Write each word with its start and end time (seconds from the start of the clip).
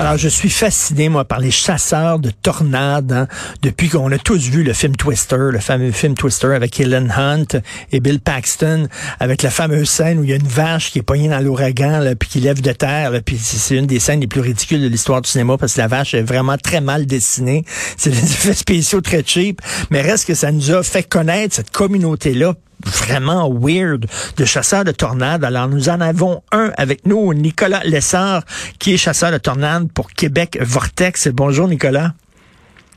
Alors, 0.00 0.16
je 0.16 0.28
suis 0.28 0.48
fasciné, 0.48 1.08
moi, 1.08 1.24
par 1.24 1.40
les 1.40 1.50
chasseurs 1.50 2.20
de 2.20 2.30
tornades. 2.30 3.10
hein. 3.10 3.26
Depuis 3.62 3.88
qu'on 3.88 4.12
a 4.12 4.18
tous 4.18 4.48
vu 4.48 4.62
le 4.62 4.72
film 4.72 4.94
Twister, 4.94 5.48
le 5.50 5.58
fameux 5.58 5.90
film 5.90 6.14
Twister 6.14 6.54
avec 6.54 6.78
Helen 6.78 7.12
Hunt 7.16 7.60
et 7.90 7.98
Bill 7.98 8.20
Paxton, 8.20 8.86
avec 9.18 9.42
la 9.42 9.50
fameuse 9.50 9.90
scène 9.90 10.20
où 10.20 10.24
il 10.24 10.30
y 10.30 10.32
a 10.32 10.36
une 10.36 10.46
vache 10.46 10.92
qui 10.92 11.00
est 11.00 11.02
poignée 11.02 11.28
dans 11.28 11.40
l'ouragan, 11.40 12.12
puis 12.16 12.28
qui 12.28 12.38
lève 12.38 12.60
de 12.60 12.70
terre. 12.70 13.10
là, 13.10 13.20
puis 13.20 13.36
c'est 13.42 13.74
une 13.74 13.86
des 13.86 13.98
scènes 13.98 14.20
les 14.20 14.28
plus 14.28 14.40
ridicules 14.40 14.80
de 14.80 14.86
l'histoire 14.86 15.20
du 15.20 15.28
cinéma 15.28 15.58
parce 15.58 15.74
que 15.74 15.80
la 15.80 15.88
vache 15.88 16.14
est 16.14 16.22
vraiment 16.22 16.56
très 16.56 16.80
mal 16.80 17.04
dessinée. 17.04 17.64
C'est 17.96 18.10
des 18.10 18.18
effets 18.22 18.54
spéciaux 18.54 19.00
très 19.00 19.24
cheap. 19.26 19.60
Mais 19.90 20.00
reste 20.00 20.28
que 20.28 20.34
ça 20.34 20.52
nous 20.52 20.70
a 20.70 20.84
fait 20.84 21.02
connaître 21.02 21.56
cette 21.56 21.72
communauté-là 21.72 22.54
vraiment 22.84 23.52
weird 23.52 24.06
de 24.36 24.44
chasseurs 24.44 24.84
de 24.84 24.92
tornades. 24.92 25.44
Alors, 25.44 25.68
nous 25.68 25.88
en 25.88 26.00
avons 26.00 26.42
un 26.52 26.72
avec 26.76 27.06
nous, 27.06 27.34
Nicolas 27.34 27.82
Lessard, 27.84 28.44
qui 28.78 28.94
est 28.94 28.96
chasseur 28.96 29.32
de 29.32 29.38
tornades 29.38 29.90
pour 29.92 30.10
Québec 30.10 30.58
Vortex. 30.60 31.28
Bonjour, 31.28 31.68
Nicolas. 31.68 32.12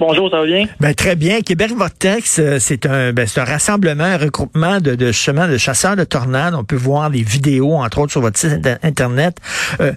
Bonjour, 0.02 0.32
ça 0.32 0.38
va 0.38 0.48
bien? 0.48 0.66
Ben, 0.80 0.96
très 0.96 1.16
bien. 1.16 1.42
Québec 1.42 1.74
Vortex, 1.78 2.40
euh, 2.40 2.58
c'est 2.60 2.88
un, 2.88 3.14
ben, 3.14 3.28
un 3.36 3.44
rassemblement, 3.44 4.04
un 4.04 4.18
regroupement 4.18 4.80
de, 4.80 4.96
de, 4.96 5.12
chemin 5.12 5.48
de 5.48 5.60
chasseurs 5.60 5.96
de 5.96 6.04
tornades. 6.04 6.56
On 6.56 6.64
peut 6.64 6.76
voir 6.76 7.12
des 7.12 7.22
vidéos, 7.22 7.76
entre 7.76 8.00
autres, 8.00 8.12
sur 8.12 8.22
votre 8.22 8.40
site 8.40 8.68
Internet. 8.82 9.38
Euh, 9.80 9.92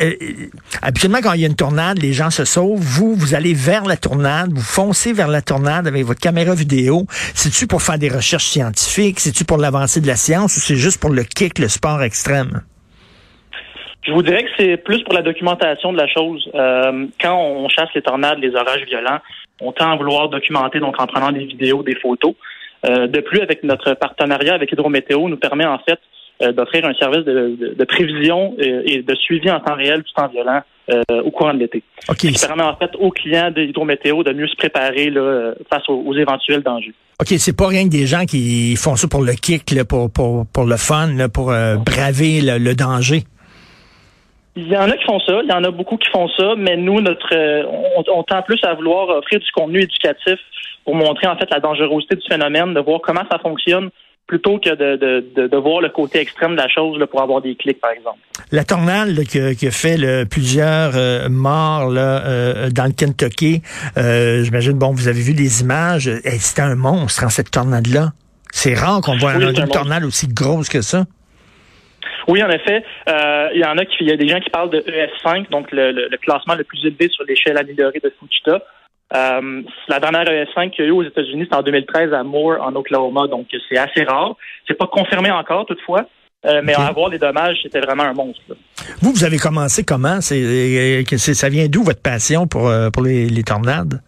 euh, 0.00 0.12
habituellement, 0.82 1.18
quand 1.20 1.32
il 1.32 1.40
y 1.40 1.44
a 1.44 1.48
une 1.48 1.56
tornade, 1.56 1.98
les 1.98 2.12
gens 2.12 2.30
se 2.30 2.44
sauvent. 2.44 2.78
Vous, 2.78 3.16
vous 3.16 3.34
allez 3.34 3.54
vers 3.54 3.86
la 3.86 3.96
tornade, 3.96 4.52
vous 4.54 4.62
foncez 4.62 5.12
vers 5.12 5.26
la 5.26 5.42
tornade 5.42 5.88
avec 5.88 6.06
votre 6.06 6.20
caméra 6.20 6.54
vidéo. 6.54 7.08
C'est-tu 7.34 7.66
pour 7.66 7.82
faire 7.82 7.98
des 7.98 8.08
recherches 8.08 8.50
scientifiques? 8.50 9.18
C'est-tu 9.18 9.44
pour 9.44 9.56
l'avancée 9.56 10.00
de 10.00 10.06
la 10.06 10.14
science 10.14 10.56
ou 10.56 10.60
c'est 10.60 10.76
juste 10.76 11.00
pour 11.00 11.10
le 11.10 11.24
kick, 11.24 11.58
le 11.58 11.66
sport 11.66 12.04
extrême? 12.04 12.62
Je 14.02 14.12
vous 14.12 14.22
dirais 14.22 14.42
que 14.44 14.50
c'est 14.58 14.76
plus 14.78 15.02
pour 15.04 15.14
la 15.14 15.22
documentation 15.22 15.92
de 15.92 15.98
la 15.98 16.08
chose. 16.08 16.48
Euh, 16.54 17.06
quand 17.20 17.36
on 17.38 17.68
chasse 17.68 17.88
les 17.94 18.02
tornades, 18.02 18.38
les 18.40 18.54
orages 18.54 18.84
violents, 18.86 19.18
on 19.60 19.70
tend 19.72 19.92
à 19.92 19.96
vouloir 19.96 20.28
documenter, 20.28 20.80
donc 20.80 21.00
en 21.00 21.06
prenant 21.06 21.30
des 21.30 21.44
vidéos, 21.44 21.82
des 21.82 21.94
photos. 21.96 22.34
Euh, 22.84 23.06
de 23.06 23.20
plus, 23.20 23.40
avec 23.40 23.62
notre 23.62 23.94
partenariat 23.94 24.54
avec 24.54 24.72
Hydrométéo, 24.72 25.28
nous 25.28 25.36
permet 25.36 25.66
en 25.66 25.78
fait 25.78 26.00
euh, 26.42 26.50
d'offrir 26.50 26.84
un 26.84 26.94
service 26.94 27.24
de, 27.24 27.54
de- 27.56 27.74
de 27.78 27.84
prévision 27.84 28.56
euh, 28.58 28.82
et 28.86 29.02
de 29.02 29.14
suivi 29.14 29.48
en 29.52 29.60
temps 29.60 29.76
réel 29.76 30.02
du 30.02 30.12
temps 30.12 30.26
violent 30.26 30.62
euh, 30.90 31.02
au 31.22 31.30
courant 31.30 31.54
de 31.54 31.60
l'été. 31.60 31.84
OK. 32.08 32.16
Ce 32.22 32.26
qui 32.26 32.46
permet 32.46 32.64
en 32.64 32.74
fait 32.74 32.90
aux 32.98 33.10
clients 33.10 33.52
de 33.52 33.62
Hydrométéo 33.62 34.24
de 34.24 34.32
mieux 34.32 34.48
se 34.48 34.56
préparer 34.56 35.10
là, 35.10 35.52
face 35.70 35.88
aux, 35.88 36.02
aux 36.04 36.14
éventuels 36.16 36.62
dangers. 36.64 36.92
OK, 37.20 37.28
c'est 37.28 37.56
pas 37.56 37.68
rien 37.68 37.84
que 37.84 37.90
des 37.90 38.06
gens 38.06 38.24
qui 38.24 38.74
font 38.74 38.96
ça 38.96 39.06
pour 39.06 39.22
le 39.22 39.34
kick, 39.34 39.70
là, 39.70 39.84
pour, 39.84 40.10
pour, 40.10 40.44
pour 40.52 40.64
le 40.64 40.76
fun, 40.76 41.06
là, 41.14 41.28
pour 41.28 41.52
braver 41.86 42.40
le, 42.40 42.58
le 42.58 42.74
danger. 42.74 43.22
Il 44.54 44.68
y 44.68 44.76
en 44.76 44.90
a 44.90 44.96
qui 44.96 45.04
font 45.04 45.18
ça, 45.20 45.40
il 45.42 45.48
y 45.48 45.52
en 45.52 45.64
a 45.64 45.70
beaucoup 45.70 45.96
qui 45.96 46.10
font 46.10 46.28
ça, 46.36 46.54
mais 46.58 46.76
nous, 46.76 47.00
notre, 47.00 47.34
euh, 47.34 47.62
on, 47.96 48.04
on 48.18 48.22
tend 48.22 48.42
plus 48.42 48.60
à 48.64 48.74
vouloir 48.74 49.08
offrir 49.08 49.40
du 49.40 49.50
contenu 49.54 49.80
éducatif 49.80 50.38
pour 50.84 50.94
montrer 50.94 51.26
en 51.26 51.36
fait 51.38 51.48
la 51.50 51.58
dangerosité 51.60 52.16
du 52.16 52.26
phénomène, 52.28 52.74
de 52.74 52.80
voir 52.80 53.00
comment 53.02 53.22
ça 53.30 53.38
fonctionne, 53.38 53.88
plutôt 54.26 54.58
que 54.58 54.70
de, 54.70 54.96
de, 54.96 55.24
de, 55.36 55.46
de 55.48 55.56
voir 55.56 55.80
le 55.80 55.88
côté 55.88 56.20
extrême 56.20 56.52
de 56.52 56.56
la 56.60 56.68
chose 56.68 56.98
là, 56.98 57.06
pour 57.06 57.22
avoir 57.22 57.40
des 57.40 57.54
clics, 57.54 57.80
par 57.80 57.90
exemple. 57.92 58.18
La 58.50 58.64
tornade 58.64 59.08
là, 59.16 59.24
qui, 59.24 59.38
a- 59.40 59.54
qui 59.54 59.66
a 59.66 59.70
fait 59.70 59.96
là, 59.96 60.26
plusieurs 60.26 60.92
euh, 60.96 61.28
morts 61.30 61.88
là, 61.88 62.22
euh, 62.26 62.68
dans 62.70 62.84
le 62.84 62.92
Kentucky, 62.92 63.62
euh, 63.96 64.42
j'imagine, 64.44 64.72
bon, 64.72 64.90
vous 64.92 65.08
avez 65.08 65.20
vu 65.22 65.32
des 65.32 65.62
images, 65.62 66.10
c'était 66.38 66.62
un 66.62 66.74
monstre, 66.74 67.24
en 67.24 67.30
cette 67.30 67.50
tornade-là. 67.50 68.12
C'est 68.52 68.74
rare 68.74 69.00
qu'on 69.00 69.16
voit 69.16 69.32
Oui, 69.36 69.44
une, 69.50 69.62
un 69.62 69.66
tornade 69.66 70.04
aussi 70.04 70.28
grosse 70.28 70.68
que 70.68 70.82
ça. 70.82 71.04
Oui, 72.28 72.42
en 72.42 72.50
effet, 72.50 72.84
euh, 73.08 73.48
il 73.54 73.60
y 73.60 73.64
en 73.64 73.76
a 73.78 73.84
qui, 73.84 73.96
il 74.00 74.08
y 74.08 74.12
a 74.12 74.16
des 74.16 74.28
gens 74.28 74.40
qui 74.40 74.50
parlent 74.50 74.70
de 74.70 74.78
ES5, 74.80 75.50
donc 75.50 75.70
le, 75.72 75.92
le- 75.92 76.08
le 76.10 76.16
classement 76.18 76.54
le 76.54 76.64
plus 76.64 76.78
élevé 76.86 77.08
sur 77.08 77.24
l'échelle 77.24 77.58
améliorée 77.58 78.00
de 78.02 78.12
Fujita. 78.20 78.60
Euh, 79.14 79.62
la 79.88 80.00
dernière 80.00 80.24
ES5 80.24 80.70
qu'il 80.70 80.84
y 80.84 80.88
a 80.88 80.90
eu 80.90 80.92
aux 80.92 81.02
États-Unis, 81.02 81.46
c'est 81.50 81.56
en 81.56 81.62
2013 81.62 82.12
à 82.14 82.22
Moore, 82.22 82.56
en 82.62 82.74
Oklahoma, 82.74 83.26
donc 83.26 83.46
c'est 83.68 83.76
assez 83.78 84.04
rare. 84.04 84.36
C'est 84.66 84.78
pas 84.78 84.86
confirmé 84.86 85.30
encore, 85.30 85.66
toutefois, 85.66 86.06
euh, 86.46 86.60
mais 86.64 86.74
Ok. 86.74 86.80
à 86.88 86.92
voir 86.92 87.10
les 87.10 87.18
dommages, 87.18 87.58
c'était 87.62 87.80
vraiment 87.80 88.04
un 88.04 88.14
monstre. 88.14 88.40
là. 88.48 88.54
Vous, 89.02 89.12
vous 89.12 89.24
avez 89.24 89.38
commencé 89.38 89.84
comment? 89.84 90.20
C'est, 90.20 90.40
euh, 90.42 91.02
ça 91.16 91.48
vient 91.48 91.66
d'où 91.68 91.82
votre 91.82 92.00
passion 92.02 92.46
pour, 92.46 92.72
pour 92.92 93.02
les, 93.02 93.26
les 93.28 93.42
tornades? 93.42 94.00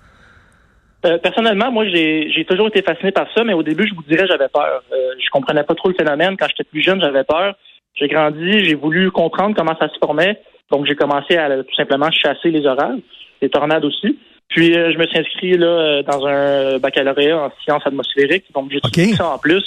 Euh, 1.05 1.19
personnellement, 1.19 1.71
moi, 1.71 1.84
j'ai 1.87 2.31
j'ai 2.34 2.47
toujours 2.47 2.69
été 2.69 2.81
fasciné 2.81 3.12
par 3.12 3.27
ça, 3.34 3.44
mais 3.44 3.53
au 3.53 3.62
début, 3.62 3.87
je 3.87 3.94
vous 3.94 4.03
dirais, 4.05 4.27
j'avais 4.27 4.49
peur. 4.49 4.83
Euh, 4.91 4.97
je 5.22 5.28
comprenais 5.31 5.62
pas 5.65 5.75
trop 5.75 5.91
le 5.91 5.94
phénomène. 5.94 6.34
Quand 6.38 6.47
j'étais 6.49 6.65
plus 6.65 6.81
jeune, 6.83 6.99
j'avais 7.00 7.25
peur. 7.25 7.55
J'ai 7.94 8.09
grandi, 8.09 8.65
j'ai 8.65 8.75
voulu 8.75 9.10
comprendre 9.10 9.55
comment 9.56 9.77
ça 9.78 9.88
se 9.88 9.99
formait. 9.99 10.41
Donc, 10.71 10.87
j'ai 10.87 10.94
commencé 10.94 11.37
à 11.37 11.49
tout 11.62 11.75
simplement 11.77 12.10
chasser 12.10 12.50
les 12.50 12.66
orages, 12.66 12.99
les 13.43 13.49
tornades 13.49 13.84
aussi. 13.84 14.19
Puis, 14.49 14.77
euh, 14.77 14.93
je 14.93 14.99
me 14.99 15.06
suis 15.06 15.19
inscrit 15.19 15.56
là 15.56 15.66
euh, 15.66 16.03
dans 16.03 16.27
un 16.27 16.78
baccalauréat 16.78 17.38
en 17.38 17.50
sciences 17.62 17.87
atmosphériques. 17.87 18.47
Donc, 18.55 18.71
j'étudie 18.72 19.12
Ok. 19.12 19.16
ça 19.16 19.28
en 19.34 19.38
plus. 19.38 19.62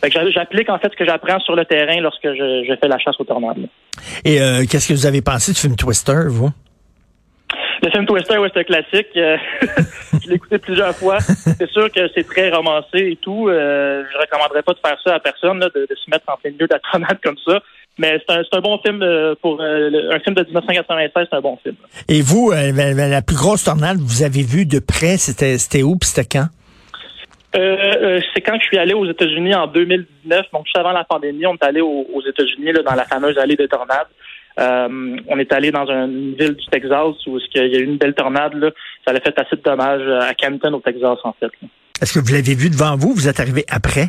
Fait 0.00 0.08
que 0.10 0.14
j'a- 0.14 0.30
j'applique 0.30 0.70
en 0.70 0.78
fait 0.78 0.90
ce 0.92 0.96
que 0.96 1.04
j'apprends 1.04 1.40
sur 1.40 1.56
le 1.56 1.64
terrain 1.64 2.00
lorsque 2.00 2.22
je, 2.26 2.64
je 2.68 2.74
fais 2.80 2.88
la 2.88 2.98
chasse 2.98 3.16
aux 3.18 3.24
tornades. 3.24 3.66
Et 4.24 4.40
euh, 4.40 4.64
qu'est-ce 4.70 4.88
que 4.88 4.92
vous 4.94 5.06
avez 5.06 5.22
pensé 5.22 5.52
du 5.52 5.58
film 5.58 5.74
Twister, 5.76 6.26
vous? 6.28 6.50
Le 7.82 7.90
film 7.90 8.06
Twister, 8.06 8.38
ouais, 8.38 8.48
c'est 8.52 8.60
un 8.60 8.64
classique. 8.64 9.08
Euh, 9.16 9.36
je 10.22 10.28
l'ai 10.28 10.34
écouté 10.36 10.58
plusieurs 10.58 10.94
fois. 10.94 11.20
C'est 11.20 11.70
sûr 11.70 11.90
que 11.92 12.08
c'est 12.14 12.26
très 12.26 12.50
romancé 12.50 12.98
et 12.98 13.16
tout. 13.16 13.48
Euh, 13.48 14.04
je 14.12 14.18
recommanderais 14.18 14.62
pas 14.62 14.72
de 14.72 14.80
faire 14.84 14.98
ça 15.04 15.14
à 15.14 15.20
personne, 15.20 15.60
là, 15.60 15.68
de, 15.74 15.86
de 15.88 15.94
se 15.94 16.10
mettre 16.10 16.24
en 16.28 16.36
plein 16.36 16.50
milieu 16.50 16.66
de 16.66 16.74
la 16.74 16.80
tornade 16.80 17.18
comme 17.22 17.38
ça. 17.46 17.60
Mais 17.98 18.20
c'est 18.26 18.34
un, 18.34 18.42
un 18.52 18.60
bon 18.60 18.78
film 18.78 19.02
euh, 19.02 19.34
pour 19.42 19.60
euh, 19.60 20.10
un 20.12 20.20
film 20.20 20.34
de 20.36 20.44
1996, 20.44 21.26
c'est 21.30 21.36
un 21.36 21.40
bon 21.40 21.58
film. 21.62 21.74
Et 22.08 22.22
vous, 22.22 22.52
euh, 22.52 22.72
la, 22.72 23.22
plus 23.22 23.36
grosse 23.36 23.64
tornade 23.64 23.98
que 23.98 24.02
vous 24.02 24.22
avez 24.22 24.42
vue 24.42 24.66
de 24.66 24.78
près, 24.78 25.16
c'était, 25.16 25.58
c'était 25.58 25.82
où 25.82 25.96
puis 25.96 26.08
c'était 26.08 26.38
quand? 26.38 26.46
Euh, 27.56 27.60
euh, 27.60 28.20
c'est 28.32 28.40
quand 28.42 28.56
je 28.60 28.66
suis 28.66 28.78
allé 28.78 28.94
aux 28.94 29.06
États-Unis 29.06 29.54
en 29.54 29.66
2019, 29.66 30.46
donc 30.52 30.66
juste 30.66 30.78
avant 30.78 30.92
la 30.92 31.04
pandémie, 31.04 31.46
on 31.46 31.54
est 31.54 31.64
allé 31.64 31.80
aux, 31.80 32.06
aux 32.12 32.22
États-Unis 32.22 32.72
dans 32.84 32.94
la 32.94 33.04
fameuse 33.04 33.36
allée 33.38 33.56
des 33.56 33.68
tornades. 33.68 34.06
Euh, 34.58 35.16
on 35.28 35.38
est 35.38 35.52
allé 35.52 35.70
dans 35.70 35.86
une 35.86 36.34
ville 36.34 36.54
du 36.54 36.66
Texas 36.66 37.14
où 37.26 37.38
il 37.54 37.72
y 37.72 37.76
a 37.76 37.78
eu 37.78 37.84
une 37.84 37.96
belle 37.96 38.14
tornade. 38.14 38.54
Là. 38.54 38.70
Ça 39.06 39.12
a 39.12 39.20
fait 39.20 39.38
assez 39.38 39.56
de 39.56 39.62
dommages 39.62 40.08
à 40.22 40.34
Canton 40.34 40.74
au 40.74 40.80
Texas 40.80 41.18
en 41.24 41.32
fait. 41.34 41.50
Est-ce 42.00 42.18
que 42.18 42.24
vous 42.24 42.32
l'avez 42.32 42.54
vu 42.54 42.70
devant 42.70 42.96
vous? 42.96 43.12
Vous 43.12 43.28
êtes 43.28 43.40
arrivé 43.40 43.64
après? 43.68 44.08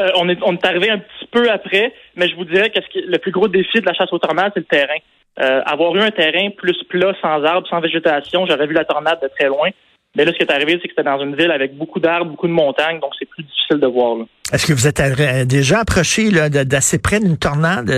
Euh, 0.00 0.10
on, 0.16 0.28
est, 0.28 0.38
on 0.42 0.52
est 0.52 0.66
arrivé 0.66 0.90
un 0.90 0.98
petit 0.98 1.26
peu 1.30 1.50
après, 1.50 1.92
mais 2.16 2.28
je 2.28 2.36
vous 2.36 2.44
dirais 2.44 2.70
que 2.70 2.80
le 2.94 3.18
plus 3.18 3.32
gros 3.32 3.48
défi 3.48 3.80
de 3.80 3.86
la 3.86 3.94
chasse 3.94 4.12
aux 4.12 4.18
tornades, 4.18 4.52
c'est 4.54 4.60
le 4.60 4.66
terrain. 4.66 4.98
Euh, 5.40 5.62
avoir 5.64 5.94
eu 5.96 6.00
un 6.00 6.10
terrain 6.10 6.50
plus 6.50 6.82
plat, 6.88 7.12
sans 7.20 7.42
arbres, 7.44 7.68
sans 7.68 7.80
végétation, 7.80 8.46
j'aurais 8.46 8.66
vu 8.66 8.74
la 8.74 8.84
tornade 8.84 9.20
de 9.22 9.28
très 9.28 9.48
loin. 9.48 9.70
Mais 10.16 10.24
là, 10.24 10.32
ce 10.32 10.38
qui 10.38 10.42
est 10.44 10.50
arrivé, 10.52 10.72
c'est 10.80 10.88
que 10.88 10.94
c'était 10.96 11.02
dans 11.02 11.20
une 11.22 11.36
ville 11.36 11.50
avec 11.50 11.76
beaucoup 11.76 12.00
d'arbres, 12.00 12.30
beaucoup 12.30 12.48
de 12.48 12.52
montagnes, 12.52 12.98
donc 13.00 13.12
c'est 13.18 13.28
plus 13.28 13.42
difficile 13.42 13.78
de 13.78 13.86
voir. 13.86 14.16
Est-ce 14.52 14.66
que 14.66 14.72
vous 14.72 14.86
êtes 14.86 14.98
arri- 14.98 15.44
déjà 15.46 15.80
approché 15.80 16.30
d'assez 16.50 16.98
près 17.00 17.20
d'une 17.20 17.36
tornade, 17.36 17.90
euh, 17.90 17.92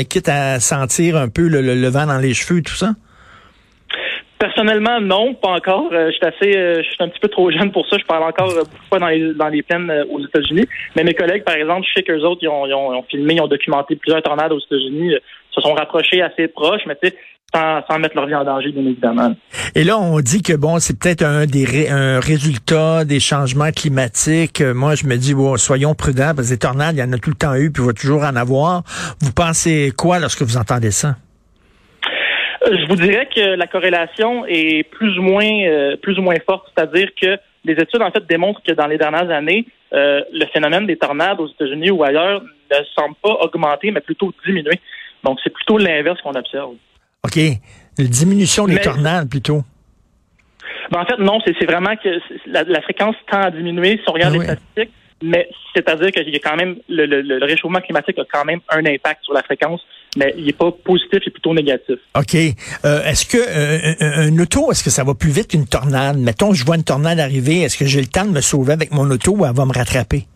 euh, 0.00 0.02
quitte 0.02 0.28
à 0.28 0.60
sentir 0.60 1.16
un 1.16 1.28
peu 1.28 1.48
le, 1.48 1.60
le- 1.62 1.74
le 1.74 1.88
vent 1.88 2.06
dans 2.06 2.18
les 2.18 2.34
cheveux, 2.34 2.60
tout 2.62 2.74
ça? 2.74 2.90
Personnellement, 4.38 5.00
non, 5.00 5.32
pas 5.34 5.50
encore. 5.50 5.88
Euh, 5.92 6.10
je 6.10 6.16
suis 6.16 6.26
assez, 6.26 6.56
euh, 6.58 6.82
je 6.82 6.88
suis 6.88 6.96
un 7.02 7.08
petit 7.08 7.20
peu 7.20 7.28
trop 7.28 7.50
jeune 7.56 7.70
pour 7.72 7.86
ça. 7.88 7.96
Je 7.98 8.04
parle 8.04 8.24
encore 8.24 8.50
euh, 8.50 8.62
beaucoup 8.64 8.98
dans 9.00 9.06
les, 9.08 9.32
dans 9.32 9.48
les 9.48 9.62
plaines 9.62 9.88
euh, 9.90 10.04
aux 10.10 10.20
États-Unis. 10.20 10.66
Mais 10.96 11.04
mes 11.04 11.14
collègues, 11.14 11.44
par 11.44 11.54
exemple, 11.54 11.86
je 11.88 11.94
sais 11.94 12.02
qu'eux 12.02 12.20
autres, 12.22 12.40
ils 12.42 12.48
ont, 12.48 12.66
ils 12.66 12.74
ont, 12.74 12.92
ils 12.92 12.96
ont 12.98 13.04
filmé, 13.04 13.34
ils 13.34 13.40
ont 13.40 13.46
documenté 13.48 13.96
plusieurs 13.96 14.22
tornades 14.22 14.52
aux 14.52 14.58
États-Unis, 14.58 15.14
euh, 15.14 15.18
se 15.52 15.60
sont 15.60 15.72
rapprochés 15.72 16.20
assez 16.20 16.48
proches, 16.48 16.82
mais 16.86 16.96
tu 17.00 17.08
sais, 17.08 17.16
sans, 17.54 17.82
sans 17.88 17.98
mettre 17.98 18.16
leur 18.16 18.26
vie 18.26 18.34
en 18.34 18.44
danger, 18.44 18.72
bien 18.72 18.82
évidemment. 18.84 19.34
Et 19.74 19.84
là, 19.84 19.98
on 19.98 20.18
dit 20.20 20.42
que 20.42 20.54
bon, 20.54 20.78
c'est 20.78 20.98
peut-être 20.98 21.22
un 21.22 21.46
des 21.46 21.64
ré- 21.64 21.88
un 21.88 22.18
résultat 22.20 23.04
des 23.04 23.20
changements 23.20 23.70
climatiques. 23.70 24.60
Euh, 24.60 24.74
Moi, 24.74 24.94
je 24.96 25.06
me 25.06 25.16
dis, 25.16 25.34
bon, 25.34 25.56
soyons 25.56 25.94
prudents, 25.94 26.32
parce 26.34 26.48
que 26.48 26.54
des 26.54 26.58
tornades, 26.58 26.96
il 26.96 27.00
y 27.00 27.02
en 27.02 27.12
a 27.12 27.18
tout 27.18 27.30
le 27.30 27.36
temps 27.36 27.54
eu, 27.54 27.70
puis 27.70 27.82
il 27.82 27.86
va 27.86 27.92
toujours 27.92 28.22
en 28.24 28.34
avoir. 28.36 28.82
Vous 29.20 29.32
pensez 29.32 29.92
quoi 29.96 30.18
lorsque 30.18 30.42
vous 30.42 30.56
entendez 30.56 30.90
ça? 30.90 31.16
Euh, 32.66 32.76
Je 32.80 32.86
vous 32.88 32.96
dirais 32.96 33.28
que 33.34 33.56
la 33.56 33.66
corrélation 33.66 34.44
est 34.46 34.82
plus 34.90 35.18
ou 35.18 35.22
moins 35.22 35.44
euh, 35.66 35.96
plus 35.96 36.18
ou 36.18 36.22
moins 36.22 36.36
forte, 36.46 36.66
c'est-à-dire 36.74 37.08
que 37.20 37.36
les 37.64 37.74
études 37.74 38.02
en 38.02 38.10
fait 38.10 38.26
démontrent 38.26 38.62
que 38.66 38.72
dans 38.72 38.86
les 38.86 38.98
dernières 38.98 39.30
années, 39.30 39.66
euh, 39.92 40.20
le 40.32 40.46
phénomène 40.52 40.86
des 40.86 40.96
tornades 40.96 41.40
aux 41.40 41.48
États-Unis 41.48 41.90
ou 41.90 42.02
ailleurs 42.04 42.42
ne 42.70 42.76
semble 42.96 43.14
pas 43.22 43.30
augmenter, 43.40 43.90
mais 43.90 44.00
plutôt 44.00 44.32
diminuer. 44.46 44.80
Donc 45.22 45.38
c'est 45.42 45.52
plutôt 45.52 45.78
l'inverse 45.78 46.20
qu'on 46.22 46.34
observe. 46.34 46.74
OK. 47.24 47.36
Une 47.98 48.06
diminution 48.06 48.66
des 48.66 48.74
Mais- 48.74 48.80
tornades, 48.80 49.28
plutôt. 49.28 49.62
Ben, 50.90 51.00
en 51.00 51.06
fait, 51.06 51.18
non, 51.18 51.38
c'est 51.44 51.64
vraiment 51.64 51.94
que 51.96 52.08
la, 52.46 52.62
la 52.64 52.82
fréquence 52.82 53.16
tend 53.30 53.40
à 53.40 53.50
diminuer 53.50 53.92
si 53.96 54.02
on 54.08 54.12
regarde 54.12 54.34
Ah 54.34 54.38
les 54.38 54.40
oui. 54.40 54.44
statistiques. 54.46 54.94
mais 55.22 55.48
c'est-à-dire 55.74 56.10
qu'il 56.10 56.28
y 56.28 56.36
a 56.36 56.38
quand 56.40 56.56
même 56.56 56.76
le, 56.88 57.44
réchauffement 57.44 57.80
climatique 57.80 58.18
a 58.18 58.24
quand 58.30 58.44
même 58.44 58.60
un 58.68 58.84
impact 58.84 59.24
sur 59.24 59.32
la 59.32 59.42
fréquence, 59.42 59.80
mais 60.16 60.34
il 60.36 60.44
n'est 60.44 60.52
pas 60.52 60.70
positif, 60.70 61.20
il 61.22 61.28
est 61.28 61.30
plutôt 61.30 61.54
négatif. 61.54 61.96
OK. 62.16 62.34
Euh, 62.84 63.02
est-ce 63.04 63.24
que 63.24 63.38
euh, 63.38 64.28
un 64.28 64.38
auto, 64.38 64.70
est-ce 64.70 64.84
que 64.84 64.90
ça 64.90 65.02
va 65.04 65.14
plus 65.14 65.30
vite 65.30 65.48
qu'une 65.48 65.66
tornade? 65.66 66.18
Mettons, 66.18 66.52
je 66.52 66.64
vois 66.64 66.76
une 66.76 66.84
tornade 66.84 67.18
arriver, 67.18 67.62
est-ce 67.62 67.78
que 67.78 67.86
j'ai 67.86 68.00
le 68.00 68.06
temps 68.06 68.24
de 68.26 68.30
me 68.32 68.40
sauver 68.42 68.74
avec 68.74 68.92
mon 68.92 69.10
auto 69.10 69.32
ou 69.32 69.46
elle 69.46 69.54
va 69.54 69.64
me 69.64 69.72
rattraper? 69.72 70.26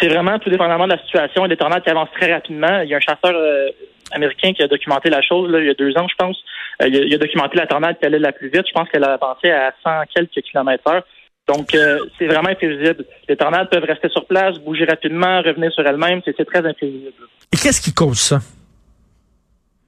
C'est 0.00 0.08
vraiment 0.08 0.38
tout 0.40 0.50
dépendamment 0.50 0.86
de 0.86 0.92
la 0.92 1.02
situation. 1.02 1.42
Il 1.46 1.48
y 1.48 1.52
a 1.52 1.54
des 1.54 1.56
tornades 1.56 1.82
qui 1.82 1.88
avancent 1.90 2.10
très 2.20 2.30
rapidement. 2.32 2.80
Il 2.82 2.90
y 2.90 2.94
a 2.94 2.96
un 2.98 3.00
chasseur 3.00 3.32
euh, 3.32 3.68
américain 4.12 4.52
qui 4.52 4.62
a 4.62 4.68
documenté 4.68 5.10
la 5.10 5.22
chose 5.22 5.50
là, 5.50 5.60
il 5.60 5.66
y 5.66 5.70
a 5.70 5.74
deux 5.74 5.96
ans, 5.96 6.06
je 6.08 6.14
pense. 6.16 6.36
il, 6.80 7.14
a, 7.14 7.18
documenté 7.18 7.56
la 7.56 7.66
tornade 7.66 7.98
qui 7.98 8.06
allait 8.06 8.18
la 8.18 8.32
plus 8.32 8.48
vite. 8.48 8.64
Je 8.66 8.72
pense 8.72 8.88
qu'elle 8.88 9.04
a 9.04 9.14
avancé 9.14 9.50
à 9.50 9.72
100 9.82 10.02
quelques 10.14 10.42
kilomètres 10.42 10.88
heure. 10.88 11.02
Donc, 11.48 11.74
euh, 11.74 12.00
c'est 12.18 12.26
vraiment 12.26 12.48
imprévisible. 12.48 13.04
Les 13.28 13.36
tornades 13.36 13.70
peuvent 13.70 13.84
rester 13.84 14.08
sur 14.08 14.26
place, 14.26 14.58
bouger 14.58 14.84
rapidement, 14.84 15.42
revenir 15.42 15.72
sur 15.72 15.86
elles-mêmes. 15.86 16.20
C'est 16.24 16.44
très 16.44 16.66
imprévisible. 16.66 17.12
Et 17.52 17.56
qu'est-ce 17.56 17.80
qui 17.80 17.94
cause 17.94 18.18
ça? 18.18 18.40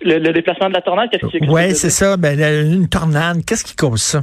Le, 0.01 0.19
déplacement 0.33 0.69
de 0.69 0.75
la 0.75 0.83
tornade, 0.83 1.11
qu'est-ce 1.11 1.27
qui 1.27 1.49
Oui, 1.49 1.75
c'est 1.75 1.91
ça. 1.91 2.17
Ben, 2.17 2.39
une 2.39 2.89
tornade, 2.89 3.39
qu'est-ce 3.45 3.65
qui 3.65 3.75
cause 3.75 4.01
ça? 4.01 4.23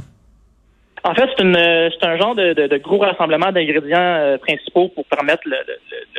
En 1.04 1.14
fait, 1.14 1.28
c'est 1.36 2.06
un 2.06 2.16
genre 2.16 2.34
de, 2.34 2.78
gros 2.78 2.98
rassemblement 2.98 3.52
d'ingrédients 3.52 3.98
euh, 4.00 4.38
principaux 4.38 4.88
pour 4.88 5.04
permettre 5.04 5.42
le, 5.44 5.56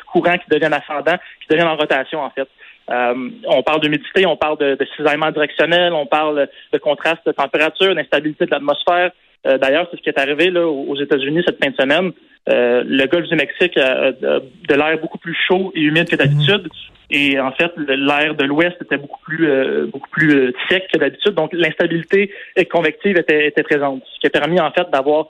courant 0.06 0.38
qui 0.38 0.50
devienne 0.50 0.73
ascendant, 0.73 1.18
qui 1.41 1.47
devienne 1.50 1.68
en 1.68 1.75
rotation, 1.75 2.21
en 2.21 2.30
fait. 2.30 2.47
Euh, 2.89 3.29
on 3.47 3.63
parle 3.63 3.81
d'humidité, 3.81 4.25
on 4.25 4.37
parle 4.37 4.57
de, 4.57 4.75
de 4.75 4.87
cisaillement 4.95 5.31
directionnel, 5.31 5.93
on 5.93 6.05
parle 6.05 6.47
de 6.71 6.77
contraste 6.77 7.25
de 7.25 7.31
température, 7.31 7.93
d'instabilité 7.93 8.45
de 8.45 8.51
l'atmosphère. 8.51 9.11
Euh, 9.45 9.57
d'ailleurs, 9.57 9.87
c'est 9.89 9.97
ce 9.97 10.01
qui 10.01 10.09
est 10.09 10.19
arrivé 10.19 10.49
là, 10.49 10.67
aux 10.67 10.95
États-Unis 10.95 11.43
cette 11.45 11.63
fin 11.63 11.71
de 11.71 11.75
semaine. 11.75 12.11
Euh, 12.49 12.83
le 12.85 13.05
golfe 13.07 13.27
du 13.27 13.35
Mexique 13.35 13.77
a, 13.77 14.11
de 14.11 14.41
l'air 14.69 14.97
beaucoup 14.99 15.17
plus 15.17 15.35
chaud 15.47 15.71
et 15.75 15.81
humide 15.81 16.09
que 16.09 16.15
d'habitude. 16.15 16.69
Et 17.09 17.39
en 17.39 17.51
fait, 17.51 17.71
l'air 17.77 18.35
de 18.35 18.43
l'Ouest 18.43 18.75
était 18.81 18.97
beaucoup 18.97 19.21
plus 19.21 19.49
euh, 19.49 19.87
beaucoup 19.87 20.09
plus 20.09 20.53
sec 20.69 20.87
que 20.91 20.97
d'habitude. 20.97 21.33
Donc, 21.33 21.51
l'instabilité 21.53 22.31
convective 22.69 23.17
était, 23.17 23.47
était, 23.47 23.63
présente, 23.63 24.03
ce 24.13 24.19
qui 24.19 24.27
a 24.27 24.29
permis 24.29 24.59
en 24.59 24.71
fait 24.71 24.89
d'avoir, 24.91 25.27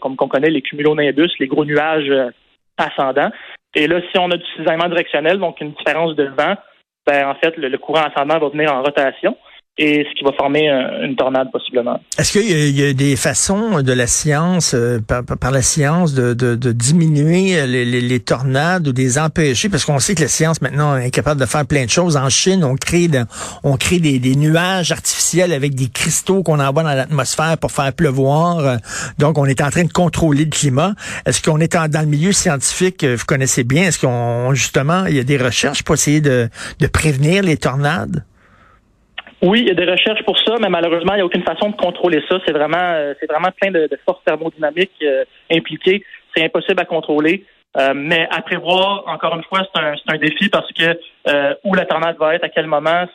comme 0.00 0.16
qu'on 0.16 0.28
connaît, 0.28 0.50
les 0.50 0.62
cumulonimbus, 0.62 1.30
les 1.38 1.46
gros 1.46 1.64
nuages 1.64 2.12
ascendants. 2.76 3.30
Et 3.74 3.86
là, 3.86 4.00
si 4.10 4.18
on 4.18 4.30
a 4.30 4.36
du 4.36 4.44
cisaillement 4.56 4.88
directionnel, 4.88 5.38
donc 5.38 5.60
une 5.60 5.72
différence 5.72 6.16
de 6.16 6.24
vent, 6.24 6.56
ben 7.06 7.28
en 7.28 7.34
fait, 7.34 7.56
le 7.56 7.76
courant 7.78 8.02
ascendant 8.02 8.38
va 8.38 8.48
venir 8.48 8.72
en 8.72 8.82
rotation 8.82 9.36
et 9.78 10.04
ce 10.08 10.14
qui 10.14 10.24
va 10.24 10.32
former 10.32 10.68
une 11.02 11.16
tornade 11.16 11.50
possiblement. 11.50 12.00
Est-ce 12.18 12.32
qu'il 12.32 12.78
y, 12.78 12.84
a 12.84 12.92
des 12.92 13.16
façons 13.16 13.80
de 13.80 13.92
la 13.92 14.06
science, 14.06 14.74
euh, 14.74 14.98
par, 15.00 15.50
la 15.50 15.62
science, 15.62 16.12
de, 16.12 16.54
diminuer 16.72 17.66
les, 17.66 18.20
tornades 18.20 18.88
ou 18.88 18.92
des 18.92 19.18
empêcher? 19.18 19.70
Parce 19.70 19.86
qu'on 19.86 19.98
sait 19.98 20.14
que 20.14 20.20
la 20.20 20.28
science 20.28 20.60
maintenant 20.60 20.96
est 20.96 21.10
capable 21.10 21.40
de 21.40 21.46
faire 21.46 21.64
plein 21.66 21.86
de 21.86 21.90
choses. 21.90 22.18
En 22.18 22.28
Chine, 22.28 22.62
on 22.62 22.76
crée, 22.76 23.08
on 23.64 23.78
crée 23.78 24.00
des, 24.00 24.36
nuages 24.36 24.92
artificiels 24.92 25.52
avec 25.52 25.74
des 25.74 25.88
cristaux 25.88 26.42
qu'on 26.42 26.60
envoie 26.60 26.82
dans 26.82 26.94
l'atmosphère 26.94 27.56
pour 27.56 27.72
faire 27.72 27.92
pleuvoir. 27.94 28.78
Donc, 29.18 29.38
on 29.38 29.46
est 29.46 29.62
en 29.62 29.70
train 29.70 29.84
de 29.84 29.92
contrôler 29.92 30.44
le 30.44 30.50
climat. 30.50 30.94
Est-ce 31.24 31.42
qu'on 31.42 31.58
est 31.58 31.74
dans 31.74 32.00
le 32.00 32.06
milieu 32.06 32.32
scientifique, 32.32 33.02
euh, 33.04 33.16
vous 33.16 33.24
connaissez 33.24 33.64
bien, 33.64 33.84
est-ce 33.84 33.98
qu'on 33.98 34.52
justement, 34.52 35.06
il 35.06 35.16
y 35.16 35.20
a 35.20 35.24
des 35.24 35.38
recherches 35.38 35.82
pour 35.82 35.94
essayer 35.94 36.20
de 36.20 36.50
prévenir 36.92 37.42
les 37.42 37.56
tornades? 37.56 38.24
Oui, 39.42 39.60
il 39.62 39.68
y 39.68 39.70
a 39.70 39.74
des 39.74 39.90
recherches 39.90 40.22
pour 40.24 40.38
ça, 40.38 40.56
mais 40.60 40.68
malheureusement, 40.68 41.14
il 41.14 41.16
n'y 41.16 41.22
a 41.22 41.24
aucune 41.24 41.42
façon 41.42 41.70
de 41.70 41.76
contrôler 41.76 42.22
ça. 42.28 42.38
C'est 42.44 42.52
vraiment, 42.52 42.76
euh, 42.76 43.14
c'est 43.18 43.30
vraiment 43.30 43.48
plein 43.58 43.70
de, 43.70 43.88
forces 44.04 44.22
thermodynamiques 44.24 44.90
euh, 45.02 45.24
impliquées. 45.50 46.04
C'est 46.34 46.44
impossible 46.44 46.80
à 46.80 46.84
contrôler. 46.84 47.44
Euh, 47.78 47.92
mais 47.94 48.28
à 48.30 48.42
prévoir, 48.42 49.04
encore 49.06 49.34
une 49.36 49.44
fois, 49.44 49.60
c'est 49.72 49.80
un, 49.80 49.94
un, 50.08 50.18
défi 50.18 50.48
parce 50.48 50.70
que 50.72 50.98
où 51.64 51.74
la 51.74 51.86
tornade 51.86 52.16
va 52.18 52.34
être, 52.34 52.44
à 52.44 52.48
quel 52.48 52.66
moment, 52.66 53.06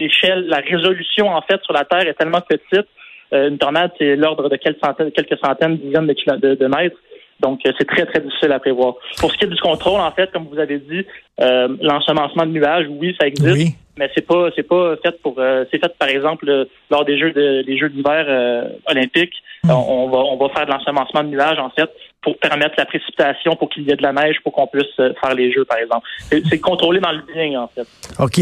l'échelle, 0.00 0.46
la 0.48 0.58
résolution 0.58 1.28
en 1.28 1.40
fait 1.42 1.62
sur 1.62 1.72
la 1.72 1.84
Terre 1.84 2.06
est 2.06 2.14
tellement 2.14 2.40
petite. 2.40 2.88
une 3.32 3.58
tornade, 3.58 3.92
c'est 3.96 4.16
l'ordre 4.16 4.48
de 4.48 4.56
quelques 4.56 4.84
centaines, 4.84 5.12
quelques 5.12 5.38
centaines, 5.38 5.76
dizaines 5.78 6.06
de, 6.06 6.36
de, 6.36 6.54
de 6.56 6.66
mètres. 6.66 6.98
Donc, 7.40 7.60
c'est 7.64 7.86
très, 7.86 8.06
très 8.06 8.20
difficile 8.20 8.52
à 8.52 8.58
prévoir. 8.58 8.94
Pour 9.20 9.30
ce 9.30 9.36
qui 9.36 9.44
est 9.44 9.48
du 9.48 9.60
contrôle, 9.60 10.00
en 10.00 10.10
fait, 10.10 10.32
comme 10.32 10.48
vous 10.48 10.58
avez 10.58 10.78
dit, 10.78 11.06
l'ensemencement 11.38 12.46
de 12.46 12.52
nuages, 12.52 12.86
oui, 12.88 13.14
ça 13.20 13.26
existe. 13.26 13.52
Oui. 13.52 13.74
mais 13.98 14.10
c'est 14.14 14.26
pas 14.26 14.48
c'est 14.54 14.62
pas 14.62 14.96
fait 15.02 15.20
pour 15.22 15.34
euh, 15.38 15.64
c'est 15.70 15.78
fait 15.78 15.92
par 15.98 16.08
exemple 16.08 16.48
euh, 16.48 16.64
lors 16.90 17.04
des 17.04 17.18
jeux 17.18 17.32
de 17.32 17.62
des 17.62 17.78
jeux 17.78 17.88
d'hiver 17.88 18.26
euh, 18.28 18.68
olympiques. 18.86 19.34
Hmm. 19.64 19.70
on, 19.70 20.08
va 20.10 20.18
on 20.18 20.36
va 20.36 20.52
faire 20.54 20.66
de 20.66 20.70
l'ensemencement 20.70 21.24
de 21.24 21.28
nuages 21.28 21.58
en 21.58 21.70
fait 21.70 21.90
pour 22.22 22.38
permettre 22.38 22.74
la 22.76 22.84
précipitation 22.84 23.56
pour 23.56 23.68
qu'il 23.70 23.84
y 23.84 23.90
ait 23.90 23.96
de 23.96 24.02
la 24.02 24.12
neige 24.12 24.36
pour 24.44 24.52
qu'on 24.52 24.66
puisse 24.66 24.94
faire 24.96 25.34
les 25.34 25.50
jeux 25.50 25.64
par 25.64 25.78
exemple. 25.78 26.06
C'est 26.28 26.60
contrôlé 26.60 27.00
dans 27.00 27.12
le 27.12 27.22
bien 27.32 27.62
en 27.62 27.68
fait. 27.68 27.86
Ok. 28.18 28.40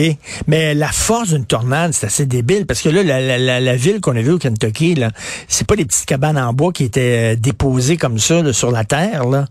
Mais 0.49 0.75
la 0.75 0.89
force 0.89 1.33
d'une 1.33 1.47
tornade 1.47 1.93
c'est 1.93 2.07
assez 2.07 2.27
débile 2.27 2.67
parce 2.67 2.83
que 2.83 2.89
là 2.89 3.03
la, 3.03 3.39
la, 3.39 3.61
la 3.61 3.77
ville 3.77 4.01
qu'on 4.01 4.17
a 4.17 4.21
vue 4.21 4.33
au 4.33 4.39
Kentucky 4.39 4.97
là 4.97 5.11
c'est 5.49 5.67
pas 5.67 5.77
des 5.77 5.85
petites 5.85 6.07
cabanes 6.07 6.37
en 6.37 6.53
bois 6.53 6.73
qui 6.73 6.85
étaient 6.85 7.37
déposées 7.37 7.97
comme 7.97 8.19
ça 8.19 8.53
sur 8.53 8.71
la 8.71 8.85
terre 8.85 9.25
là 9.25 9.45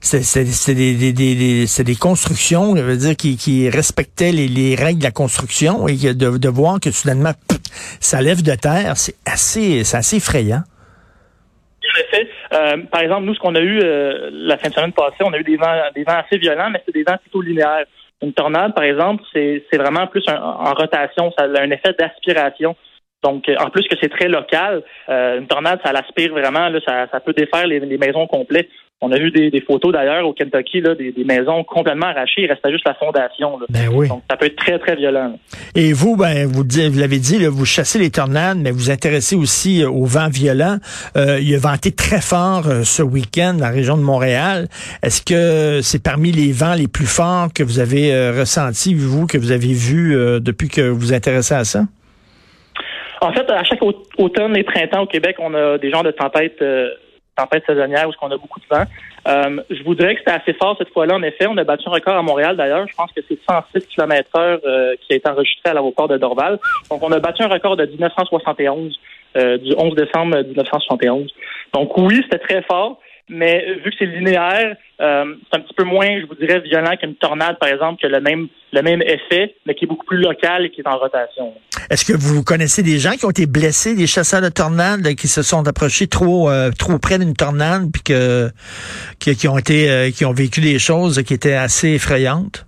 c'est 0.00 0.74
des, 0.74 1.96
constructions, 1.96 2.76
je 2.76 2.82
veux 2.82 2.96
dire, 2.96 3.16
qui, 3.16 3.68
respectaient 3.68 4.32
les, 4.32 4.48
les, 4.48 4.74
règles 4.74 5.00
de 5.00 5.04
la 5.04 5.10
construction 5.10 5.88
et 5.88 5.96
de, 5.96 6.48
voir 6.48 6.80
que 6.80 6.90
soudainement, 6.90 7.32
ça 8.00 8.22
lève 8.22 8.42
de 8.42 8.54
terre, 8.54 8.96
c'est 8.96 9.16
assez, 9.26 9.80
assez 9.94 10.16
effrayant. 10.16 10.62
Euh, 12.52 12.76
par 12.90 13.02
exemple, 13.02 13.24
nous, 13.24 13.34
ce 13.34 13.40
qu'on 13.40 13.54
a 13.54 13.60
eu 13.60 13.80
euh, 13.82 14.30
la 14.32 14.56
fin 14.56 14.68
de 14.68 14.74
semaine 14.74 14.92
passée, 14.92 15.22
on 15.22 15.32
a 15.32 15.38
eu 15.38 15.44
des 15.44 15.56
vents, 15.56 15.74
des 15.94 16.04
vents 16.04 16.22
assez 16.24 16.38
violents, 16.38 16.70
mais 16.70 16.82
c'est 16.86 16.94
des 16.94 17.02
vents 17.02 17.18
plutôt 17.18 17.42
linéaires. 17.42 17.84
Une 18.22 18.32
tornade, 18.32 18.74
par 18.74 18.84
exemple, 18.84 19.22
c'est 19.32 19.62
vraiment 19.74 20.06
plus 20.06 20.24
en 20.28 20.72
rotation, 20.74 21.32
ça 21.38 21.44
a 21.44 21.60
un 21.60 21.70
effet 21.70 21.94
d'aspiration. 21.98 22.74
Donc, 23.22 23.44
en 23.58 23.70
plus 23.70 23.86
que 23.88 23.96
c'est 24.00 24.08
très 24.08 24.28
local, 24.28 24.82
euh, 25.08 25.38
une 25.38 25.46
tornade, 25.46 25.80
ça 25.84 25.92
l'aspire 25.92 26.32
vraiment, 26.32 26.68
ça, 26.86 27.20
peut 27.20 27.32
défaire 27.32 27.66
les 27.66 27.98
maisons 27.98 28.26
complètes. 28.26 28.68
On 29.00 29.12
a 29.12 29.16
vu 29.16 29.30
des, 29.30 29.60
photos 29.60 29.92
d'ailleurs 29.92 30.26
au 30.26 30.32
Kentucky, 30.32 30.80
là, 30.80 30.96
des, 30.96 31.14
maisons 31.24 31.62
complètement 31.62 32.06
arrachées. 32.06 32.42
Il 32.42 32.46
restait 32.50 32.72
juste 32.72 32.84
la 32.84 32.94
fondation. 32.94 33.56
Ben 33.68 33.88
oui. 33.92 34.08
Donc, 34.08 34.24
ça 34.28 34.36
peut 34.36 34.46
être 34.46 34.56
très, 34.56 34.76
très 34.80 34.96
violent. 34.96 35.38
Et 35.76 35.92
vous, 35.92 36.16
ben, 36.16 36.48
vous, 36.48 36.64
vous 36.64 36.98
l'avez 36.98 37.20
dit, 37.20 37.46
vous 37.46 37.64
chassez 37.64 38.00
les 38.00 38.10
tornades, 38.10 38.58
mais 38.58 38.72
vous 38.72 38.90
intéressez 38.90 39.36
aussi 39.36 39.84
euh, 39.84 39.88
au 39.88 40.04
vent 40.04 40.28
violent. 40.28 40.78
Euh, 41.16 41.38
il 41.40 41.54
a 41.54 41.58
venté 41.58 41.92
très 41.92 42.20
fort 42.20 42.66
euh, 42.66 42.82
ce 42.82 43.04
week-end 43.04 43.54
dans 43.54 43.66
la 43.66 43.70
région 43.70 43.96
de 43.96 44.02
Montréal. 44.02 44.66
Est-ce 45.04 45.22
que 45.22 45.80
c'est 45.80 46.02
parmi 46.02 46.32
les 46.32 46.50
vents 46.50 46.74
les 46.74 46.88
plus 46.88 47.06
forts 47.06 47.52
que 47.54 47.62
vous 47.62 47.78
avez 47.78 48.30
ressenti, 48.30 48.94
vous, 48.94 49.28
que 49.28 49.38
vous 49.38 49.52
avez 49.52 49.74
vu 49.74 50.16
depuis 50.40 50.68
que 50.68 50.80
vous 50.80 50.98
vous 50.98 51.12
intéressez 51.12 51.54
à 51.54 51.62
ça? 51.62 51.82
En 53.20 53.32
fait, 53.32 53.48
à 53.48 53.62
chaque 53.62 53.80
automne 54.18 54.56
et 54.56 54.64
printemps 54.64 55.02
au 55.02 55.06
Québec, 55.06 55.36
on 55.38 55.54
a 55.54 55.78
des 55.78 55.90
genres 55.90 56.02
de 56.02 56.10
tempêtes 56.10 56.62
tempête 57.38 57.64
saisonnière 57.66 58.08
où 58.08 58.12
on 58.20 58.30
a 58.30 58.36
beaucoup 58.36 58.60
de 58.60 58.66
vent. 58.70 58.84
Euh, 59.28 59.62
je 59.70 59.82
vous 59.84 59.94
dirais 59.94 60.14
que 60.14 60.20
c'était 60.20 60.38
assez 60.40 60.52
fort 60.54 60.76
cette 60.78 60.92
fois-là. 60.92 61.14
En 61.14 61.22
effet, 61.22 61.46
on 61.46 61.56
a 61.56 61.64
battu 61.64 61.88
un 61.88 61.92
record 61.92 62.16
à 62.16 62.22
Montréal 62.22 62.56
d'ailleurs. 62.56 62.86
Je 62.88 62.94
pense 62.94 63.12
que 63.12 63.20
c'est 63.28 63.38
106 63.48 63.86
km 63.86 64.30
heure 64.36 64.60
euh, 64.64 64.94
qui 65.00 65.12
a 65.12 65.16
été 65.16 65.28
enregistré 65.28 65.70
à 65.70 65.74
l'aéroport 65.74 66.08
de 66.08 66.16
Dorval. 66.16 66.58
Donc, 66.90 67.02
on 67.02 67.12
a 67.12 67.20
battu 67.20 67.42
un 67.42 67.48
record 67.48 67.76
de 67.76 67.86
1971, 67.86 68.98
euh, 69.36 69.58
du 69.58 69.74
11 69.76 69.94
décembre 69.94 70.42
1971. 70.42 71.30
Donc, 71.74 71.96
oui, 71.96 72.20
c'était 72.24 72.38
très 72.38 72.62
fort 72.62 73.00
mais 73.28 73.64
vu 73.84 73.90
que 73.90 73.96
c'est 73.98 74.06
linéaire, 74.06 74.76
euh, 75.00 75.34
c'est 75.50 75.58
un 75.58 75.60
petit 75.60 75.74
peu 75.74 75.84
moins, 75.84 76.20
je 76.20 76.26
vous 76.26 76.34
dirais, 76.34 76.60
violent 76.60 76.96
qu'une 77.00 77.14
tornade, 77.14 77.58
par 77.58 77.68
exemple, 77.68 78.00
qui 78.00 78.06
a 78.06 78.08
le 78.08 78.20
même, 78.20 78.48
le 78.72 78.82
même 78.82 79.02
effet, 79.02 79.54
mais 79.66 79.74
qui 79.74 79.84
est 79.84 79.88
beaucoup 79.88 80.06
plus 80.06 80.18
local 80.18 80.66
et 80.66 80.70
qui 80.70 80.80
est 80.80 80.88
en 80.88 80.98
rotation. 80.98 81.54
Est-ce 81.90 82.04
que 82.04 82.16
vous 82.16 82.42
connaissez 82.42 82.82
des 82.82 82.98
gens 82.98 83.12
qui 83.12 83.24
ont 83.24 83.30
été 83.30 83.46
blessés, 83.46 83.94
des 83.94 84.06
chasseurs 84.06 84.42
de 84.42 84.48
tornades, 84.48 85.14
qui 85.14 85.28
se 85.28 85.42
sont 85.42 85.66
approchés 85.66 86.06
trop, 86.06 86.50
euh, 86.50 86.70
trop 86.76 86.98
près 86.98 87.18
d'une 87.18 87.34
tornade, 87.34 87.90
puis 87.92 88.02
que, 88.02 88.50
qui, 89.18 89.48
ont 89.48 89.58
été, 89.58 89.90
euh, 89.90 90.10
qui 90.10 90.24
ont 90.24 90.32
vécu 90.32 90.60
des 90.60 90.78
choses 90.78 91.22
qui 91.22 91.34
étaient 91.34 91.54
assez 91.54 91.90
effrayantes? 91.90 92.67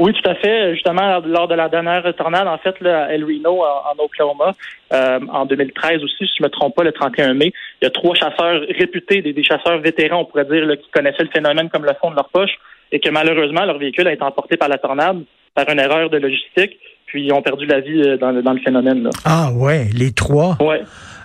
Oui, 0.00 0.14
tout 0.14 0.30
à 0.30 0.34
fait. 0.34 0.72
Justement, 0.72 1.20
lors 1.26 1.46
de 1.46 1.54
la 1.54 1.68
dernière 1.68 2.02
tornade, 2.16 2.48
en 2.48 2.56
fait, 2.56 2.74
là, 2.80 3.04
à 3.04 3.12
El 3.12 3.22
Reno, 3.22 3.62
en, 3.62 4.02
Oklahoma, 4.02 4.54
euh, 4.94 5.20
en 5.30 5.44
2013 5.44 6.02
aussi, 6.02 6.26
si 6.26 6.32
je 6.38 6.42
ne 6.42 6.46
me 6.46 6.50
trompe 6.50 6.74
pas, 6.74 6.84
le 6.84 6.92
31 6.92 7.34
mai, 7.34 7.52
il 7.80 7.84
y 7.84 7.86
a 7.86 7.90
trois 7.90 8.14
chasseurs 8.14 8.62
réputés, 8.78 9.20
des, 9.20 9.44
chasseurs 9.44 9.78
vétérans, 9.80 10.22
on 10.22 10.24
pourrait 10.24 10.46
dire, 10.46 10.66
qui 10.82 10.90
connaissaient 10.90 11.24
le 11.24 11.28
phénomène 11.28 11.68
comme 11.68 11.84
le 11.84 11.92
fond 12.00 12.10
de 12.10 12.16
leur 12.16 12.30
poche, 12.30 12.52
et 12.90 12.98
que 12.98 13.10
malheureusement, 13.10 13.66
leur 13.66 13.76
véhicule 13.76 14.08
a 14.08 14.14
été 14.14 14.22
emporté 14.22 14.56
par 14.56 14.70
la 14.70 14.78
tornade 14.78 15.18
par 15.54 15.68
une 15.68 15.80
erreur 15.80 16.08
de 16.08 16.16
logistique, 16.16 16.78
puis 17.04 17.26
ils 17.26 17.32
ont 17.34 17.42
perdu 17.42 17.66
la 17.66 17.80
vie 17.80 18.00
euh, 18.00 18.16
dans, 18.16 18.30
le 18.30 18.60
phénomène. 18.60 19.02
Là. 19.02 19.10
Ah 19.26 19.52
ouais, 19.52 19.88
les 19.92 20.12
trois? 20.12 20.56
Ouais. 20.62 20.80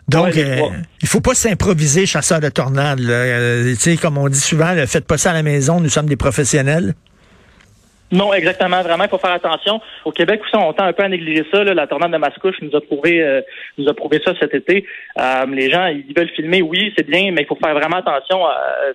Donc, 0.09 0.35
euh, 0.35 0.57
il 1.01 1.07
faut 1.07 1.21
pas 1.21 1.33
s'improviser 1.33 2.05
chasseur 2.05 2.41
de 2.41 2.49
tornades. 2.49 2.99
tu 2.99 3.75
sais, 3.75 3.95
comme 3.95 4.17
on 4.17 4.27
dit 4.27 4.37
souvent, 4.37 4.75
faites 4.85 5.07
pas 5.07 5.17
ça 5.17 5.31
à 5.31 5.33
la 5.33 5.43
maison, 5.43 5.79
nous 5.79 5.89
sommes 5.89 6.07
des 6.07 6.17
professionnels. 6.17 6.93
Non, 8.11 8.33
exactement. 8.33 8.81
Vraiment, 8.81 9.05
il 9.05 9.09
faut 9.09 9.17
faire 9.17 9.31
attention. 9.31 9.81
Au 10.05 10.11
Québec 10.11 10.41
aussi, 10.43 10.55
on 10.55 10.73
tend 10.73 10.85
un 10.85 10.93
peu 10.93 11.03
à 11.03 11.09
négliger 11.09 11.45
ça. 11.51 11.63
La 11.63 11.87
tornade 11.87 12.11
de 12.11 12.17
Mascouche 12.17 12.61
nous 12.61 12.75
a 12.75 12.81
prouvé, 12.81 13.21
euh, 13.21 13.41
nous 13.77 13.87
a 13.89 13.93
prouvé 13.93 14.21
ça 14.23 14.33
cet 14.39 14.53
été. 14.53 14.85
Euh, 15.19 15.45
les 15.47 15.71
gens, 15.71 15.87
ils 15.87 16.13
veulent 16.15 16.29
filmer, 16.29 16.61
oui, 16.61 16.93
c'est 16.95 17.07
bien, 17.07 17.31
mais 17.31 17.41
il 17.41 17.47
faut 17.47 17.57
faire 17.61 17.73
vraiment 17.73 17.97
attention. 17.97 18.41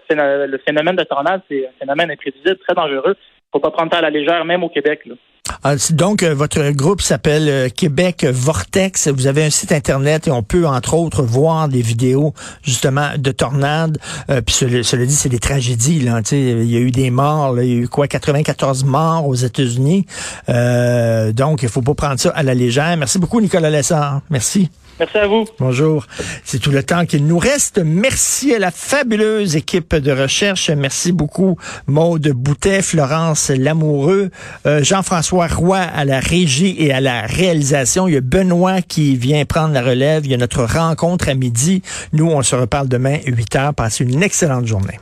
le 0.08 0.58
phénomène 0.58 0.96
de 0.96 1.04
tornade, 1.04 1.42
c'est 1.48 1.66
un 1.66 1.72
phénomène 1.80 2.10
imprévisible, 2.12 2.58
très 2.58 2.74
dangereux. 2.74 3.16
Il 3.16 3.50
faut 3.52 3.60
pas 3.60 3.70
prendre 3.70 3.92
ça 3.92 3.98
à 3.98 4.02
la 4.02 4.10
légère, 4.10 4.44
même 4.44 4.62
au 4.62 4.68
Québec. 4.68 5.00
Là. 5.06 5.14
Ah, 5.62 5.74
donc, 5.90 6.22
euh, 6.22 6.34
votre 6.34 6.70
groupe 6.70 7.02
s'appelle 7.02 7.48
euh, 7.48 7.68
Québec 7.68 8.24
Vortex. 8.24 9.08
Vous 9.08 9.26
avez 9.26 9.44
un 9.44 9.50
site 9.50 9.72
Internet 9.72 10.26
et 10.28 10.30
on 10.30 10.42
peut, 10.42 10.66
entre 10.66 10.94
autres, 10.94 11.22
voir 11.22 11.68
des 11.68 11.82
vidéos, 11.82 12.34
justement, 12.62 13.10
de 13.18 13.30
tornades. 13.30 13.98
Euh, 14.30 14.40
puis, 14.40 14.54
cela, 14.54 15.04
dit, 15.04 15.14
c'est 15.14 15.28
des 15.28 15.38
tragédies. 15.38 16.00
Là, 16.00 16.20
il 16.32 16.70
y 16.70 16.76
a 16.76 16.80
eu 16.80 16.90
des 16.90 17.10
morts. 17.10 17.60
il 17.60 17.68
y 17.68 17.72
a 17.72 17.76
eu 17.82 17.88
quoi, 17.88 18.08
94 18.08 18.84
morts 18.84 19.26
aux 19.26 19.34
États-Unis. 19.34 20.06
donc, 20.48 21.62
il 21.62 21.68
faut 21.68 21.82
pas 21.82 21.94
prendre 21.94 22.20
ça 22.20 22.30
à 22.30 22.42
la 22.42 22.54
légère. 22.54 22.96
Merci 22.96 23.18
beaucoup, 23.18 23.40
Nicolas 23.40 23.70
Lessard. 23.70 24.22
Merci. 24.30 24.70
Merci 25.00 25.16
à 25.16 25.26
vous. 25.26 25.46
Bonjour. 25.58 26.06
C'est 26.44 26.58
tout 26.58 26.70
le 26.70 26.82
temps 26.82 27.06
qu'il 27.06 27.26
nous 27.26 27.38
reste. 27.38 27.80
Merci 27.82 28.54
à 28.54 28.58
la 28.58 28.70
fabuleuse 28.70 29.56
équipe 29.56 29.96
de 29.96 30.12
recherche. 30.12 30.68
Merci 30.68 31.12
beaucoup, 31.12 31.56
Maude 31.86 32.28
Boutet, 32.28 32.82
Florence 32.82 33.48
Lamoureux, 33.48 34.30
euh, 34.66 34.84
Jean-François 34.84 35.46
Roy 35.46 35.78
à 35.78 36.04
la 36.04 36.20
régie 36.20 36.76
et 36.78 36.92
à 36.92 37.00
la 37.00 37.22
réalisation. 37.22 38.08
Il 38.08 38.14
y 38.14 38.18
a 38.18 38.20
Benoît 38.20 38.82
qui 38.82 39.16
vient 39.16 39.46
prendre 39.46 39.72
la 39.72 39.80
relève. 39.80 40.26
Il 40.26 40.32
y 40.32 40.34
a 40.34 40.36
notre 40.36 40.64
rencontre 40.64 41.30
à 41.30 41.34
midi. 41.34 41.80
Nous, 42.12 42.26
on 42.26 42.42
se 42.42 42.54
reparle 42.54 42.88
demain, 42.88 43.20
8 43.26 43.56
heures. 43.56 43.74
Passez 43.74 44.04
une 44.04 44.22
excellente 44.22 44.66
journée. 44.66 44.98